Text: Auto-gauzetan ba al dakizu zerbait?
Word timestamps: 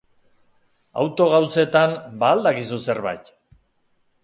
Auto-gauzetan 1.03 1.95
ba 2.23 2.31
al 2.37 2.43
dakizu 2.49 2.83
zerbait? 2.89 3.33